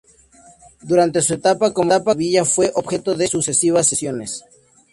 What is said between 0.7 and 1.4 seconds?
Durante su